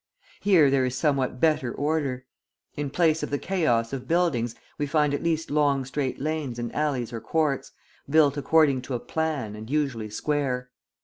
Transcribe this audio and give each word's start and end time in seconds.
Here 0.39 0.71
there 0.71 0.83
is 0.83 0.95
somewhat 0.95 1.39
better 1.39 1.71
order. 1.71 2.25
In 2.75 2.89
place 2.89 3.21
of 3.21 3.29
the 3.29 3.37
chaos 3.37 3.93
of 3.93 4.07
buildings, 4.07 4.55
we 4.79 4.87
find 4.87 5.13
at 5.13 5.21
least 5.21 5.51
long 5.51 5.85
straight 5.85 6.19
lanes 6.19 6.57
and 6.57 6.73
alleys 6.73 7.13
or 7.13 7.21
courts, 7.21 7.71
built 8.09 8.35
according 8.35 8.81
to 8.81 8.95
a 8.95 8.99
plan 8.99 9.55
and 9.55 9.69
usually 9.69 10.09
square. 10.09 10.71